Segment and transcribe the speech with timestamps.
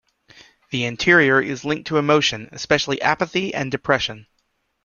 [0.71, 4.25] The anterior is linked to emotion, especially apathy and depression.